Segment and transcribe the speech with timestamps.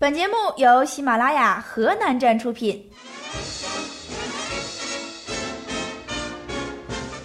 [0.00, 2.82] 本节目由喜马拉雅河南站出品。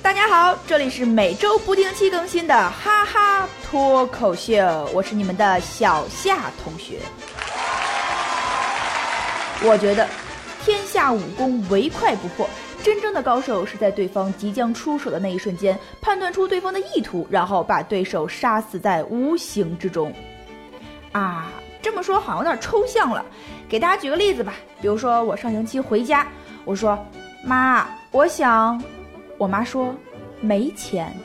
[0.01, 4.59] 大家好，这里是每周不定期更新的哈哈脱口秀，
[4.93, 6.99] 我是你们的小夏同学。
[9.63, 10.05] 我觉得
[10.65, 12.45] 天下武功唯快不破，
[12.83, 20.13] 真正的高手是在对方即将出手的那一瞬间判断出对方的意图，然后把对手杀死在无形之中。
[21.13, 21.49] 啊，
[21.85, 23.23] 这么说好像有点抽象了，
[23.69, 24.55] 给大家举个例子吧。
[24.81, 26.25] 比如说我上星期回家，
[26.65, 26.97] 我说
[27.43, 28.83] 妈，我想，
[29.37, 29.95] 我妈说
[30.41, 31.15] 没钱，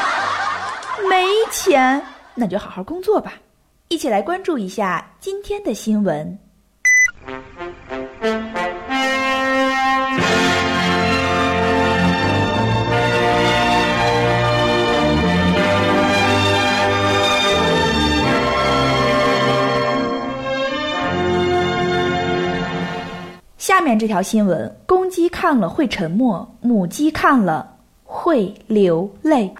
[1.08, 2.04] 没钱，
[2.34, 3.32] 那就好好工作吧。
[3.88, 6.38] 一起来关注一下今天的新闻。
[23.78, 27.64] 下面这条新闻：公鸡看了会沉默，母鸡看了
[28.02, 29.54] 会流泪。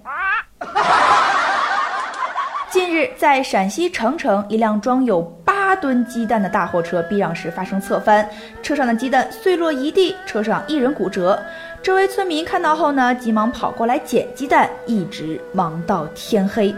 [2.69, 8.29] 近日，在陕西澄城，一辆装有八吨鸡蛋的大货车避让时发生侧翻，
[8.61, 11.41] 车上的鸡蛋碎落一地，车上一人骨折。
[11.81, 16.75] 周围村民看到后呢，急忙跑过来捡鸡蛋，一直忙到天黑。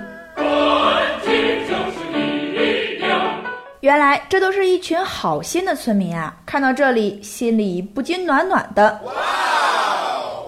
[3.80, 6.36] 原来这都是一群好心的村民啊！
[6.44, 9.00] 看到这里，心里不禁暖暖的。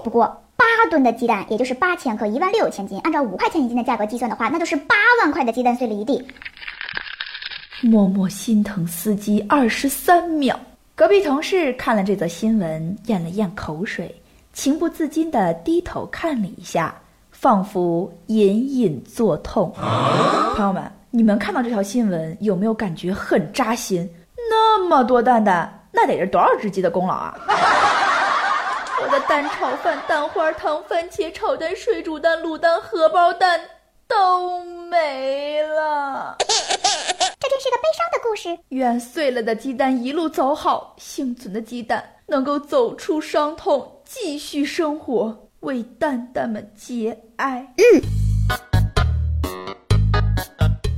[0.04, 6.22] 不过，八吨的鸡蛋，也就是八千克，一万六千斤，按照五块钱一斤的价格计算的话，那就是八万块的鸡蛋碎了一地。
[7.80, 10.60] 默默心疼司机二十三秒。
[10.94, 14.14] 隔壁同事看了这则新闻，咽了咽口水，
[14.52, 16.94] 情不自禁地低头看了一下，
[17.30, 19.72] 仿佛隐隐作痛。
[20.54, 20.92] 朋友们。
[21.14, 24.10] 你们看到这条新闻有没有感觉很扎心？
[24.48, 27.38] 那么多蛋蛋，那得是多少只鸡的功劳啊！
[28.98, 33.60] 我的蛋炒饭、蛋花汤、番茄炒蛋、水煮蛋、卤蛋、荷包蛋
[34.08, 36.34] 都没了。
[36.40, 38.58] 这真是个悲伤的故事。
[38.70, 47.66] 愿碎了的鸡蛋一路走好，幸存的鸡蛋能够走出伤痛，继续生活，为蛋蛋们节哀。
[47.76, 48.21] 嗯。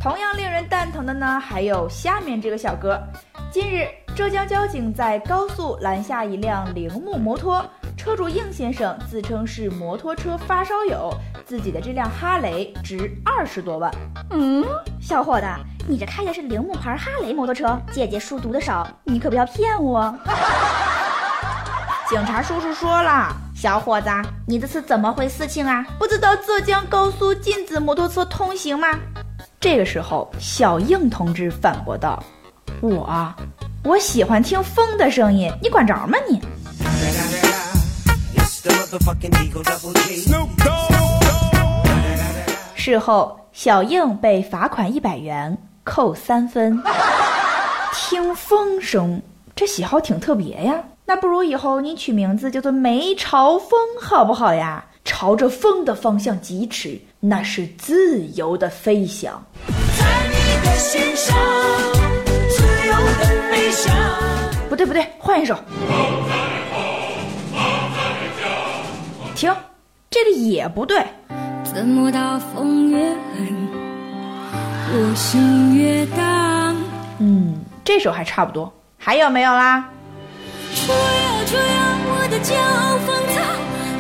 [0.05, 3.03] 同样令人蛋疼的呢，还有下面这个小哥。
[3.51, 7.65] 近日，浙江交警在高速拦下一辆铃木摩托，
[7.97, 11.11] 车主应先生自称是摩托车发烧友，
[11.47, 13.91] 自己的这辆哈雷值二十多万。
[14.29, 14.63] 嗯，
[15.01, 15.47] 小伙子，
[15.89, 20.15] 你这开的是铃木牌哈雷摩托车，姐姐书读的少，你可不要骗我。
[22.11, 24.11] 警察叔叔说了，小伙子，
[24.47, 25.83] 你这是怎么回事情啊？
[25.99, 28.89] 不知道浙江高速禁止摩托车通行吗？
[29.65, 32.23] 这个时候，小应同志反驳道
[32.83, 33.35] ：“我，
[33.83, 36.39] 我喜欢听风的声音，你管着吗你？”
[42.77, 46.79] 事后，小应被罚款一百元，扣三分。
[47.95, 49.23] 听风声，
[49.57, 50.75] 这喜好挺特别呀。
[51.07, 54.85] 那不如以后你取名字叫做梅朝风，好不好呀？
[55.17, 59.41] 朝着风的方向疾驰，那是自由的飞翔。
[64.69, 65.57] 不对不对，换一首。
[69.37, 69.55] 停，
[70.11, 71.01] 这个也不对。
[71.63, 73.69] 怎么大风越狠，
[74.91, 76.77] 我心越荡？
[77.21, 77.55] 嗯，
[77.85, 78.71] 这首还差不多。
[78.99, 79.89] 还有没有啦？
[80.75, 82.99] 吹啊吹啊，我的骄傲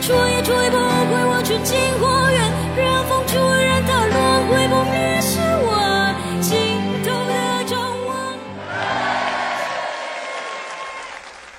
[0.05, 0.17] 放纵。
[0.17, 4.15] 吹也吹不回我去进花园，任风吹，任它轮
[4.49, 5.71] 回不灭，是我
[6.41, 6.53] 尽
[7.03, 7.35] 头的。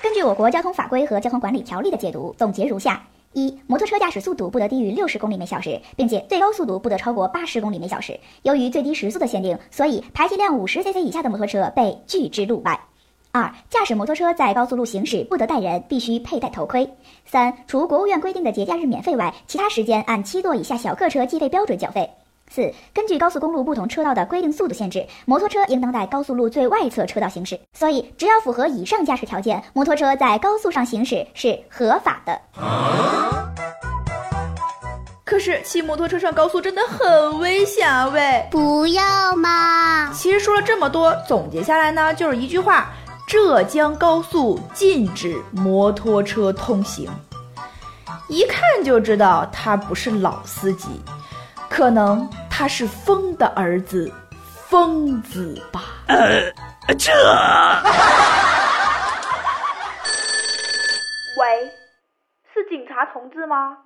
[0.02, 3.02] 根据我国交通法规和交通管理条例的解读，总结如下：
[3.32, 8.18] 一、摩托车驾驶速度不得低于六十公里每小时，并且最高速度不得超过八十公里每小时。
[8.42, 12.78] 由于最低时速的限定，所以排气量五十 cc 以下的摩托车被拒之路外。
[13.36, 16.90] 二、驾驶摩托车在高速路行驶不得带人，必须佩戴头盔。
[17.26, 22.10] 三、除国务院规定的节假日免费外，其他时间按七座以下小客车计费标准缴费。
[22.48, 27.60] 四、根据高速公路不同车道的规定速度限制，摩托车应当在高速路最外侧车道行驶。
[27.74, 32.40] 所以，只要符合以上驾驶条件，摩托车在高速上行驶是合法的。
[35.24, 38.08] 可是，骑摩托车上高速真的很危险啊！
[38.08, 39.02] 喂，不要
[39.36, 40.10] 嘛！
[40.14, 42.94] 其实说了这么多，总结下来呢，就是一句话。
[43.38, 47.10] 浙江高速禁止摩托车通行，
[48.30, 51.02] 一看就知道他不是老司机，
[51.68, 54.10] 可能他是风的儿子，
[54.40, 55.82] 疯子吧。
[56.98, 57.12] 这。
[61.38, 61.70] 喂，
[62.54, 63.76] 是警察同志吗？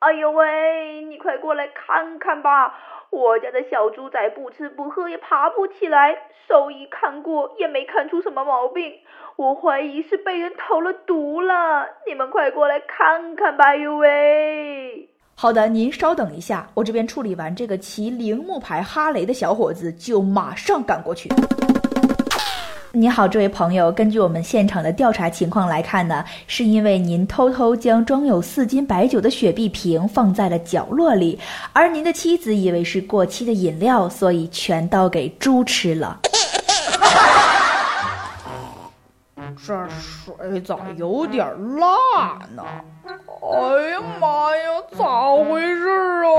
[0.00, 2.74] 哎呦喂，你快过来看看吧！
[3.14, 6.16] 我家的小猪仔不吃不喝也爬不起来，
[6.48, 8.92] 兽医看过也没看出什么毛病，
[9.36, 11.86] 我怀疑是被人投了毒了。
[12.08, 13.76] 你们快过来看看吧！
[13.76, 15.08] 哟喂！
[15.36, 21.28] 好的，您稍等一下，我这边处理完这个骑铃木牌哈雷的小伙子，就马上赶过去。
[22.96, 23.90] 你好，这位朋友。
[23.90, 31.36] 根据我们现场的调查情况来看呢，是因为您偷偷将装有四斤白酒的雪碧瓶放在了角落里，
[31.72, 36.20] 而您的妻子以为是过期的饮料，所以全倒给猪吃了。
[39.66, 41.44] 这水咋有点
[41.76, 42.62] 辣呢？
[43.04, 45.88] 哎呀妈呀，咋回事
[46.22, 46.30] 啊？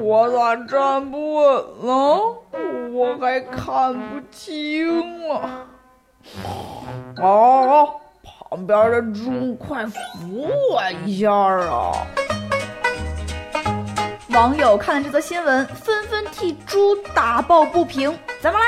[0.00, 2.36] 我咋站不稳了？
[2.92, 5.68] 我还看不清了。
[7.16, 8.00] 哦，
[8.48, 9.96] 旁边的猪，快扶
[10.70, 11.92] 我一下啊！
[14.30, 18.16] 网友看了这则新闻，纷纷替猪打抱不平。
[18.40, 18.64] 怎么啦？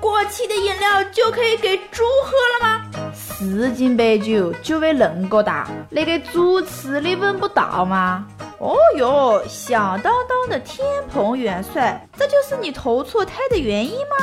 [0.00, 2.84] 过期的饮料就可以给猪喝了吗？
[3.14, 8.26] 四斤白酒就为恁个大，那个猪吃的闻不到吗？
[8.58, 14.16] 哦哟，响当当的天蓬元帅，这就是你投错胎的原因吗？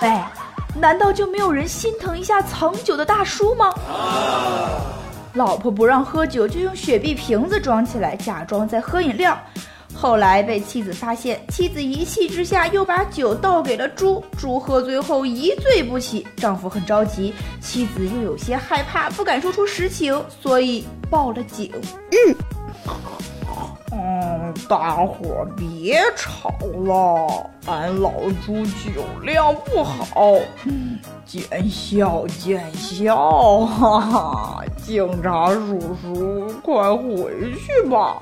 [0.00, 0.30] 哎。
[0.80, 3.72] 难道就没有人心疼一下藏酒的大叔吗？
[5.34, 9.38] 老婆不让喝酒，就用雪碧瓶子装起来，假装在喝饮料。
[9.94, 16.26] 后来被妻子发现，妻子一气之下又把酒倒给了猪，猪喝醉后一醉不起。
[16.36, 21.72] 丈夫很着急，妻子又有些害怕，不敢说出实情，所以报了警。
[22.10, 22.57] 嗯。
[23.90, 26.50] 嗯，大伙别吵
[26.84, 28.10] 了，俺老
[28.44, 30.36] 猪酒量不好，
[31.24, 34.62] 见笑见笑，哈哈！
[34.76, 38.18] 警察叔叔，快回去吧，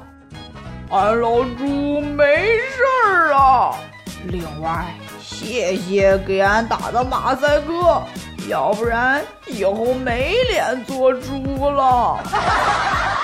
[0.91, 3.75] 俺老猪没事儿啊。
[4.29, 4.87] 另外，
[5.21, 8.03] 谢谢给俺打的马赛克，
[8.49, 12.19] 要不然以后没脸做猪了。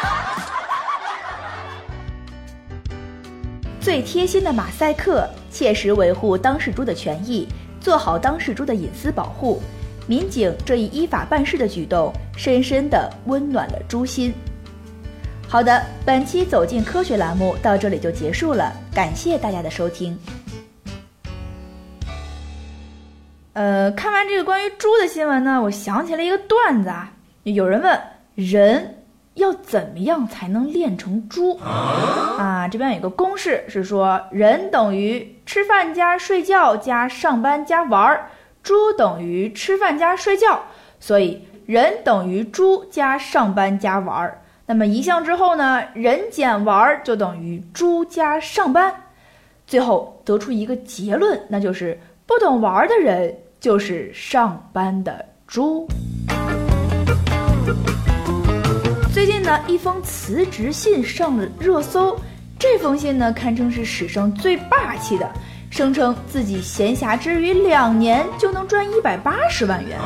[3.82, 7.49] 最贴心的马赛克，切实维护当事猪的权益，
[7.81, 9.61] 做好当事猪的隐私保护。
[10.06, 14.32] 民警这一依法办事的举动，深深的温暖了猪心。
[15.49, 20.17] 好的，本期走进科学栏目到这里就结束了，感谢大家的收听。
[23.55, 27.12] 呃，看完这个关于猪的新闻呢，我想起了一个段子啊，
[27.43, 28.00] 有人问
[28.37, 29.01] 人。
[29.34, 32.69] 要怎么样才能练成猪啊？
[32.70, 38.31] 这边有个公式是说，人等于吃饭加睡觉加上班加玩儿，
[38.62, 40.62] 猪等于吃饭加睡觉，
[41.00, 44.38] 所以人等于猪加上班加玩儿。
[44.67, 48.94] 那么一项之后呢，人减玩儿就等于猪加上班，
[49.67, 55.88] 最后得出一个结论，那就是不懂玩儿的人就是上班的猪。
[59.24, 62.19] 最近呢，一封辞职信上了热搜。
[62.58, 65.30] 这封信呢，堪称是史上最霸气的，
[65.70, 69.96] 声称自己闲暇之余两年就能赚一百八十万元。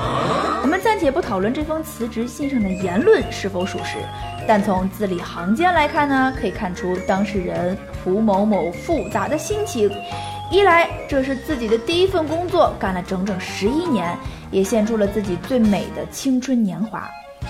[0.61, 3.97] 我们暂且不讨论这封辞职信上的言论是否属实，
[4.47, 7.75] 但从字里行间来看呢，可以看出当事人
[8.05, 9.91] 蒲某某复杂的心情。
[10.51, 14.15] 一来，这是自己的第一份工作，干了整整十一年，
[14.51, 17.09] 也献出了自己最美的青春年华。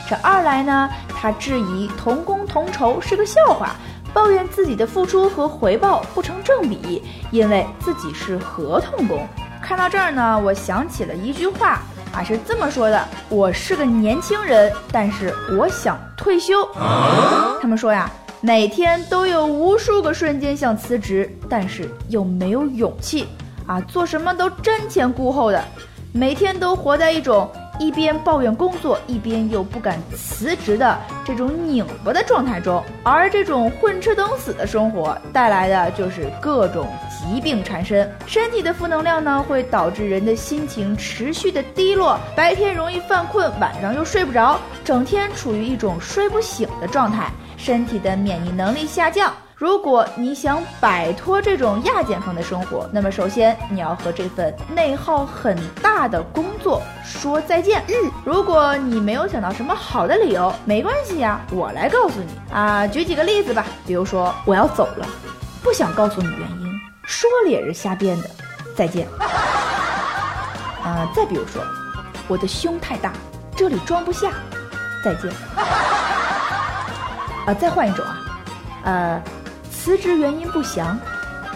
[0.09, 3.75] 这二来呢，他质疑同工同酬是个笑话，
[4.15, 9.27] 抱怨自己的付出和回报不成正比，因为自己是合同工。
[9.61, 11.83] 看到这儿呢，我想起了一句话
[12.13, 16.65] 啊，是这么说的：我是个年轻人，但是我想退休。
[17.61, 18.09] 他们说呀，
[18.41, 23.27] 每天都有无数个瞬间想辞职，但是又没有勇气
[23.67, 25.65] 啊，做什么都瞻前顾后的，
[26.13, 27.51] 每天都活在一种。
[27.78, 38.11] 一边抱怨工作，一边又不敢辞职的这种拧巴的状态中，而这种混吃等死的生活带来的就是各种疾病缠身。
[38.26, 49.33] 身体的负能量呢，会导致人的心情持续的低落，白天容易犯困，晚上又睡不着，整天处于一种睡不醒的状态，身体的免疫能力下降。
[49.59, 57.83] 如果你想摆脱这种亚健康的生活，那么首先你要和这份内耗很大的工作说再见。
[57.89, 62.87] 嗯，如果你没有想到什么好的理由，没关系呀，我来告诉你啊。
[62.87, 65.09] 举几个例子吧，比如说我要走了，
[65.63, 66.71] 不想告诉你原因，
[67.07, 68.29] 说了也是瞎编的，
[68.77, 69.09] 再见。
[70.85, 71.63] 啊，再比如说，
[72.29, 73.11] 我的胸太大，
[73.57, 74.33] 这里装不下。
[75.03, 75.33] 再见。
[77.47, 78.19] 啊，再换一种啊，
[78.85, 79.23] 呃，
[79.87, 80.99] 辞职原因不详，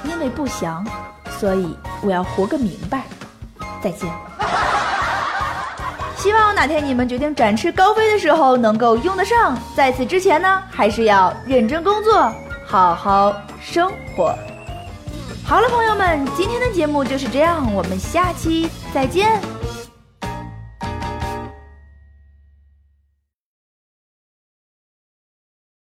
[0.05, 0.87] 因为不详，
[1.41, 3.03] 所以我要活个明白。
[3.83, 4.09] 再见。
[6.17, 12.33] 希望哪天你们决定展翅高飞的时候能够用得上，在此之前呢，还是要认真工作，
[12.65, 14.33] 好好生活。
[15.45, 19.41] 好了，朋友们，今天的节目就是这样，我们下期再见。